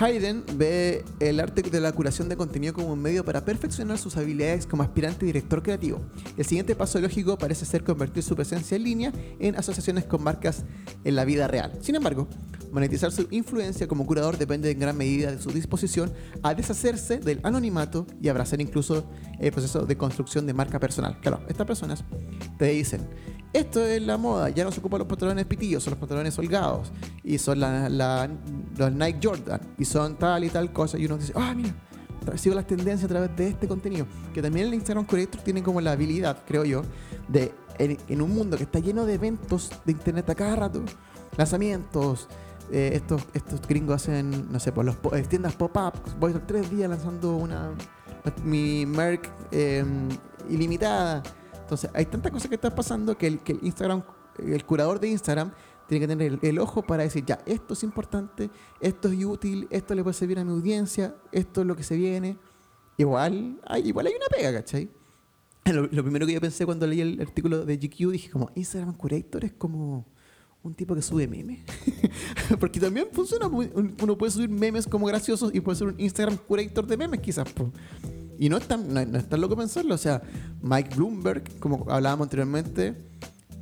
Hayden 0.00 0.44
ve 0.54 1.04
el 1.18 1.40
arte 1.40 1.62
de 1.62 1.80
la 1.80 1.90
curación 1.90 2.28
de 2.28 2.36
contenido 2.36 2.72
como 2.72 2.92
un 2.92 3.02
medio 3.02 3.24
para 3.24 3.44
perfeccionar 3.44 3.98
sus 3.98 4.16
habilidades 4.16 4.64
como 4.64 4.84
aspirante 4.84 5.26
director 5.26 5.60
creativo. 5.60 6.00
El 6.36 6.44
siguiente 6.44 6.76
paso 6.76 7.00
lógico 7.00 7.36
parece 7.36 7.64
ser 7.64 7.82
convertir 7.82 8.22
su 8.22 8.36
presencia 8.36 8.76
en 8.76 8.84
línea 8.84 9.12
en 9.40 9.56
asociaciones 9.56 10.04
con 10.04 10.22
marcas 10.22 10.64
en 11.02 11.16
la 11.16 11.24
vida 11.24 11.48
real. 11.48 11.72
Sin 11.80 11.96
embargo, 11.96 12.28
monetizar 12.70 13.10
su 13.10 13.26
influencia 13.32 13.88
como 13.88 14.06
curador 14.06 14.38
depende 14.38 14.70
en 14.70 14.78
gran 14.78 14.96
medida 14.96 15.32
de 15.32 15.42
su 15.42 15.50
disposición 15.50 16.12
a 16.44 16.54
deshacerse 16.54 17.18
del 17.18 17.40
anonimato 17.42 18.06
y 18.22 18.28
abrazar 18.28 18.60
incluso 18.60 19.10
el 19.40 19.50
proceso 19.50 19.84
de 19.84 19.96
construcción 19.96 20.46
de 20.46 20.54
marca 20.54 20.78
personal. 20.78 21.18
Claro, 21.20 21.40
estas 21.48 21.66
personas 21.66 22.04
te 22.56 22.66
dicen, 22.66 23.00
esto 23.52 23.84
es 23.84 24.02
la 24.02 24.16
moda, 24.16 24.50
ya 24.50 24.64
no 24.64 24.70
se 24.70 24.80
ocupan 24.80 24.98
los 25.00 25.08
pantalones 25.08 25.46
pitillos, 25.46 25.82
son 25.82 25.92
los 25.92 25.98
pantalones 25.98 26.38
holgados, 26.38 26.92
y 27.24 27.38
son 27.38 27.60
la, 27.60 28.28
los 28.76 28.92
Nike 28.92 29.20
Jordan, 29.22 29.60
y 29.78 29.84
son 29.84 30.16
tal 30.16 30.44
y 30.44 30.50
tal 30.50 30.72
cosa, 30.72 30.98
y 30.98 31.06
uno 31.06 31.16
dice, 31.16 31.32
ah, 31.34 31.54
mira, 31.54 31.74
sigo 32.36 32.54
las 32.54 32.66
tendencias 32.66 33.04
a 33.04 33.08
través 33.08 33.34
de 33.36 33.48
este 33.48 33.66
contenido, 33.66 34.06
que 34.34 34.42
también 34.42 34.66
el 34.66 34.74
Instagram 34.74 35.06
Curator 35.06 35.40
tiene 35.40 35.62
como 35.62 35.80
la 35.80 35.92
habilidad, 35.92 36.38
creo 36.46 36.64
yo, 36.64 36.82
de 37.28 37.52
en, 37.78 38.20
un 38.20 38.34
mundo 38.34 38.56
que 38.56 38.64
está 38.64 38.80
lleno 38.80 39.06
de 39.06 39.14
eventos 39.14 39.70
de 39.84 39.92
internet 39.92 40.28
a 40.30 40.34
cada 40.34 40.56
rato, 40.56 40.82
lanzamientos, 41.36 42.28
eh, 42.70 42.90
estos, 42.94 43.22
estos 43.32 43.62
gringos 43.66 44.02
hacen, 44.02 44.52
no 44.52 44.60
sé, 44.60 44.72
por 44.72 44.84
los 44.84 44.96
po- 44.96 45.14
eh, 45.14 45.22
tiendas 45.22 45.54
pop-up, 45.54 45.94
voy 46.18 46.32
a 46.32 46.34
estar 46.34 46.46
tres 46.46 46.70
días 46.70 46.90
lanzando 46.90 47.36
una 47.36 47.70
mi 48.44 48.84
Merck 48.84 49.30
eh, 49.52 49.82
ilimitada. 50.50 51.22
Entonces, 51.68 51.90
hay 51.92 52.06
tantas 52.06 52.32
cosas 52.32 52.48
que 52.48 52.54
están 52.54 52.74
pasando 52.74 53.18
que 53.18 53.26
el, 53.26 53.40
que 53.40 53.52
el 53.52 53.58
Instagram, 53.62 54.02
el 54.38 54.64
curador 54.64 54.98
de 54.98 55.08
Instagram, 55.08 55.52
tiene 55.86 56.00
que 56.00 56.08
tener 56.08 56.32
el, 56.32 56.38
el 56.40 56.58
ojo 56.58 56.80
para 56.80 57.02
decir, 57.02 57.26
ya, 57.26 57.40
esto 57.44 57.74
es 57.74 57.82
importante, 57.82 58.48
esto 58.80 59.08
es 59.08 59.22
útil, 59.22 59.68
esto 59.70 59.94
le 59.94 60.02
puede 60.02 60.14
servir 60.14 60.38
a 60.38 60.44
mi 60.44 60.52
audiencia, 60.52 61.14
esto 61.30 61.60
es 61.60 61.66
lo 61.66 61.76
que 61.76 61.82
se 61.82 61.94
viene. 61.96 62.38
Igual 62.96 63.60
hay, 63.66 63.86
igual 63.86 64.06
hay 64.06 64.14
una 64.14 64.26
pega, 64.34 64.50
¿cachai? 64.50 64.88
Lo, 65.66 65.82
lo 65.82 66.02
primero 66.02 66.26
que 66.26 66.32
yo 66.32 66.40
pensé 66.40 66.64
cuando 66.64 66.86
leí 66.86 67.02
el 67.02 67.20
artículo 67.20 67.66
de 67.66 67.76
GQ, 67.76 68.10
dije 68.12 68.30
como, 68.30 68.50
Instagram 68.54 68.94
Curator 68.94 69.44
es 69.44 69.52
como 69.52 70.06
un 70.62 70.74
tipo 70.74 70.94
que 70.94 71.02
sube 71.02 71.28
memes. 71.28 71.58
Porque 72.58 72.80
también 72.80 73.08
funciona, 73.12 73.46
uno 73.46 74.16
puede 74.16 74.32
subir 74.32 74.48
memes 74.48 74.86
como 74.86 75.04
graciosos 75.04 75.54
y 75.54 75.60
puede 75.60 75.76
ser 75.76 75.88
un 75.88 76.00
Instagram 76.00 76.38
Curator 76.38 76.86
de 76.86 76.96
memes 76.96 77.20
quizás. 77.20 77.52
po. 77.52 77.70
Y 78.38 78.48
no 78.48 78.56
es, 78.56 78.68
tan, 78.68 78.92
no, 78.92 79.04
no 79.04 79.18
es 79.18 79.28
tan 79.28 79.40
loco 79.40 79.56
pensarlo. 79.56 79.94
O 79.94 79.98
sea, 79.98 80.22
Mike 80.62 80.94
Bloomberg, 80.94 81.58
como 81.58 81.84
hablábamos 81.88 82.26
anteriormente, 82.26 82.94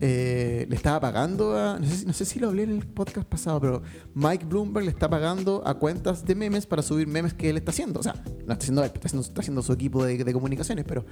eh, 0.01 0.67
le 0.69 0.77
estaba 0.77 1.01
pagando 1.01 1.57
a. 1.57 1.79
No 1.79 1.87
sé, 1.87 2.05
no 2.05 2.13
sé 2.13 2.25
si 2.27 2.39
lo 2.39 2.49
hablé 2.49 2.65
en 2.65 2.71
el 2.71 2.87
podcast 2.87 3.27
pasado, 3.27 3.61
pero 3.61 3.83
Mike 4.15 4.45
Bloomberg 4.45 4.85
le 4.85 4.91
está 4.91 5.09
pagando 5.09 5.63
a 5.67 5.75
cuentas 5.75 6.25
de 6.27 6.35
memes 6.35 6.67
para 6.67 6.83
subir 6.83 7.07
memes 7.07 7.33
que 7.33 7.49
él 7.49 7.57
está 7.57 7.71
haciendo. 7.71 8.01
O 8.01 8.03
sea, 8.03 8.13
no 8.47 8.53
está 8.53 8.55
haciendo 8.55 8.85
él, 8.85 8.91
está 8.95 9.07
haciendo, 9.07 9.27
está 9.27 9.41
haciendo 9.41 9.63
su 9.63 9.73
equipo 9.73 10.05
de, 10.05 10.23
de 10.23 10.33
comunicaciones, 10.35 10.85
pero 10.87 11.07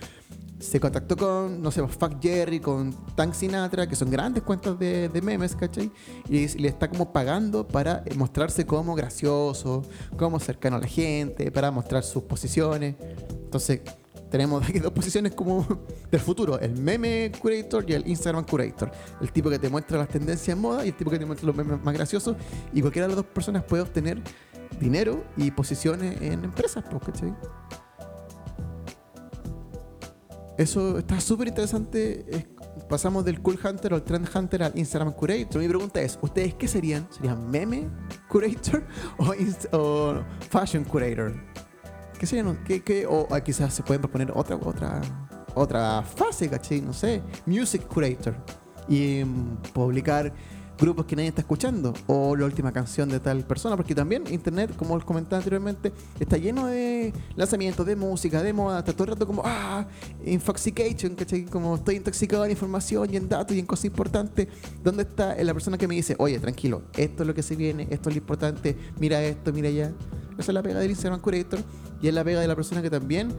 se 0.59 0.80
contactó 0.80 1.16
con, 1.16 1.62
no 1.62 1.71
sé, 1.71 1.87
Fuck 1.87 2.21
Jerry, 2.23 2.61
con 2.61 2.94
Tank 3.14 3.35
Sinatra, 3.35 3.87
que 3.87 3.97
son 3.97 4.11
grandes 4.11 4.42
cuentas 4.42 4.78
de, 4.78 5.09
de 5.09 5.23
memes, 5.23 5.56
¿cachai? 5.56 5.90
Y 6.28 6.47
le 6.59 6.68
está 6.68 6.88
como 6.88 7.12
pagando 7.12 7.66
para 7.66 8.02
eh, 8.06 8.14
mostrarse 8.14 8.64
como 8.66 8.94
gracioso, 8.94 9.83
como 10.16 10.38
cercano 10.40 10.76
a 10.76 10.80
la 10.80 10.87
gente, 10.87 11.50
para 11.50 11.71
mostrar 11.71 12.02
sus 12.02 12.23
posiciones. 12.25 12.97
Entonces, 13.54 13.82
tenemos 14.32 14.68
aquí 14.68 14.80
dos 14.80 14.90
posiciones 14.92 15.32
como 15.32 15.64
del 16.11 16.20
futuro, 16.20 16.58
el 16.58 16.76
meme 16.76 17.30
curator 17.40 17.88
y 17.88 17.92
el 17.92 18.08
Instagram 18.08 18.44
curator. 18.44 18.90
El 19.20 19.30
tipo 19.30 19.49
que 19.49 19.61
te 19.61 19.68
muestra 19.68 19.96
las 19.96 20.08
tendencias 20.08 20.49
en 20.56 20.61
moda 20.61 20.84
y 20.84 20.88
el 20.88 20.94
tipo 20.96 21.08
que 21.08 21.20
te 21.20 21.25
muestra 21.25 21.46
los 21.46 21.54
memes 21.54 21.80
más 21.84 21.94
graciosos. 21.94 22.37
Y 22.73 22.80
cualquiera 22.80 23.06
de 23.06 23.14
las 23.14 23.23
dos 23.23 23.26
personas 23.32 23.62
puede 23.62 23.84
obtener 23.84 24.20
dinero 24.80 25.23
y 25.37 25.52
posiciones 25.52 26.20
en 26.20 26.42
empresas, 26.44 26.82
pues, 26.90 27.00
¿cachai? 27.04 27.32
eso 30.58 30.99
está 30.99 31.20
súper 31.20 31.49
interesante. 31.49 32.25
Es- 32.28 32.46
pasamos 32.88 33.25
del 33.25 33.40
Cool 33.40 33.58
Hunter 33.64 33.94
al 33.94 34.02
Trend 34.02 34.28
Hunter 34.34 34.62
al 34.64 34.76
Instagram 34.76 35.12
Curator. 35.12 35.61
Mi 35.62 35.68
pregunta 35.68 36.02
es, 36.02 36.18
¿ustedes 36.23 36.54
qué 36.54 36.66
serían? 36.66 37.06
¿Serían 37.12 37.49
meme 37.50 37.88
curator 38.28 38.84
o, 39.18 39.32
o 39.78 40.25
fashion 40.50 40.82
curator? 40.84 41.34
¿Qué 42.18 42.26
serían? 42.26 42.62
¿Qué, 42.64 42.83
qué- 42.83 43.06
o 43.06 43.26
ah, 43.30 43.40
quizás 43.40 43.75
se 43.75 43.83
pueden 43.83 44.00
proponer 44.00 44.30
otra, 44.35 44.56
otra, 44.56 45.00
otra 45.54 46.02
fase, 46.02 46.49
¿cachai? 46.49 46.80
No 46.80 46.92
sé. 46.92 47.23
Music 47.47 47.87
curator. 47.87 48.35
Y 48.88 49.23
mm, 49.25 49.56
publicar 49.73 50.33
grupos 50.78 51.06
que 51.06 51.14
nadie 51.14 51.28
está 51.28 51.40
escuchando 51.40 51.94
o 52.09 52.35
la 52.35 52.44
última 52.47 52.73
canción 52.73 53.09
de 53.09 53.21
tal 53.21 53.44
persona, 53.44 53.76
porque 53.76 53.94
también 53.94 54.25
internet, 54.33 54.75
como 54.76 54.94
os 54.94 55.04
comentaba 55.04 55.37
anteriormente, 55.38 55.92
está 56.18 56.37
lleno 56.37 56.66
de 56.66 57.12
lanzamientos 57.37 57.87
de 57.87 57.94
música, 57.94 58.42
de 58.42 58.52
moda, 58.52 58.80
está 58.80 58.92
todo 58.92 59.04
el 59.04 59.11
rato 59.11 59.25
como, 59.26 59.42
ah, 59.44 59.87
infoxication, 60.26 61.14
¿cachai? 61.14 61.44
Como 61.44 61.76
estoy 61.76 61.94
intoxicado 61.97 62.44
en 62.44 62.50
información 62.50 63.09
y 63.12 63.16
en 63.16 63.28
datos 63.28 63.56
y 63.56 63.61
en 63.61 63.66
cosas 63.66 63.85
importantes. 63.87 64.49
¿Dónde 64.83 65.04
está 65.04 65.37
la 65.42 65.52
persona 65.54 65.78
que 65.78 65.87
me 65.87 65.94
dice, 65.94 66.16
oye, 66.18 66.38
tranquilo, 66.40 66.83
esto 66.97 67.23
es 67.23 67.26
lo 67.28 67.35
que 67.35 67.42
se 67.44 67.54
viene, 67.54 67.87
esto 67.90 68.09
es 68.09 68.16
lo 68.16 68.18
importante, 68.21 68.76
mira 68.99 69.23
esto, 69.23 69.52
mira 69.52 69.68
allá? 69.68 69.92
Esa 70.38 70.52
es 70.52 70.54
la 70.54 70.62
pega 70.62 70.80
del 70.80 70.90
Instagram 70.90 71.20
Curator 71.20 71.60
y 72.02 72.08
es 72.08 72.14
la 72.14 72.24
pega 72.24 72.40
de 72.40 72.48
la 72.48 72.56
persona 72.56 72.82
que 72.82 72.90
también 72.90 73.32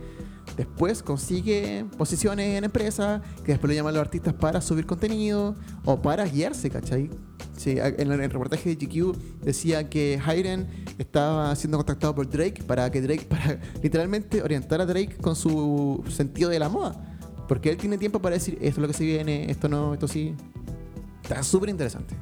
después 0.58 1.04
consigue 1.04 1.86
posiciones 1.98 2.58
en 2.58 2.64
empresas, 2.64 3.22
que 3.44 3.54
después 3.54 3.70
lo 3.70 3.76
llaman 3.76 3.94
los 3.94 4.02
artistas 4.02 4.34
para 4.34 4.62
subir 4.62 4.86
contenido 4.86 5.56
o 5.84 6.02
para 6.02 6.26
guiarse, 6.26 6.70
¿cachai? 6.70 7.10
Sí, 7.58 7.78
en 7.80 8.12
el 8.12 8.30
reportaje 8.30 8.76
de 8.76 8.86
GQ 8.86 9.44
decía 9.44 9.90
que 9.90 10.20
Hayden 10.26 10.68
estaba 10.98 11.56
siendo 11.56 11.78
contactado 11.78 12.14
por 12.14 12.30
Drake 12.30 12.64
para 12.64 12.90
que 12.92 13.02
Drake, 13.02 13.26
para 13.30 13.60
literalmente 13.82 14.42
orientar 14.42 14.82
a 14.82 14.86
Drake 14.86 15.18
con 15.18 15.36
su 15.36 16.04
sentido 16.10 16.50
de 16.50 16.60
la 16.60 16.70
moda. 16.70 17.18
Porque 17.48 17.70
él 17.70 17.78
tiene 17.78 17.98
tiempo 17.98 18.20
para 18.20 18.36
decir 18.36 18.56
esto 18.56 18.68
es 18.68 18.78
lo 18.78 18.88
que 18.88 18.94
se 18.94 19.04
viene, 19.04 19.50
esto 19.50 19.70
no, 19.70 19.94
esto 19.94 20.08
sí. 20.08 20.36
Está 21.22 21.42
súper 21.44 21.70
interesante. 21.70 22.16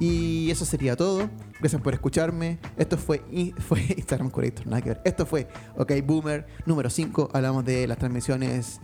Y 0.00 0.50
eso 0.50 0.64
sería 0.64 0.96
todo. 0.96 1.28
Gracias 1.58 1.82
por 1.82 1.92
escucharme. 1.92 2.58
Esto 2.76 2.96
fue, 2.96 3.22
fue 3.58 3.80
Instagram 3.96 4.30
Curator, 4.30 4.66
nada 4.66 4.82
que 4.82 4.90
ver. 4.90 5.00
Esto 5.04 5.26
fue 5.26 5.48
OK 5.76 5.92
Boomer 6.04 6.46
número 6.66 6.88
5. 6.88 7.30
Hablamos 7.32 7.64
de 7.64 7.86
las 7.86 7.98
transmisiones 7.98 8.80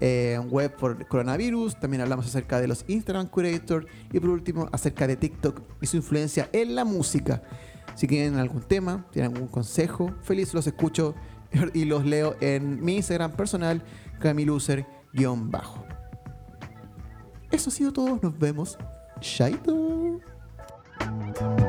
eh, 0.00 0.40
web 0.50 0.74
por 0.76 1.06
coronavirus. 1.06 1.78
También 1.78 2.00
hablamos 2.00 2.26
acerca 2.26 2.60
de 2.60 2.68
los 2.68 2.84
Instagram 2.88 3.28
Curator. 3.28 3.86
Y 4.12 4.18
por 4.18 4.30
último, 4.30 4.68
acerca 4.72 5.06
de 5.06 5.16
TikTok 5.16 5.62
y 5.80 5.86
su 5.86 5.96
influencia 5.96 6.48
en 6.52 6.74
la 6.74 6.84
música. 6.84 7.42
Si 7.94 8.06
tienen 8.06 8.38
algún 8.38 8.62
tema, 8.62 9.06
tienen 9.10 9.32
algún 9.32 9.48
consejo, 9.48 10.14
feliz 10.22 10.52
los 10.52 10.66
escucho 10.66 11.14
y 11.72 11.86
los 11.86 12.04
leo 12.04 12.36
en 12.40 12.84
mi 12.84 12.96
Instagram 12.96 13.32
personal, 13.32 13.82
Camiluser-bajo. 14.20 15.84
Eso 17.50 17.70
ha 17.70 17.72
sido 17.72 17.92
todo. 17.92 18.18
Nos 18.20 18.38
vemos. 18.38 18.76
Chaito. 19.20 20.20
Thank 21.06 21.60
you. 21.60 21.65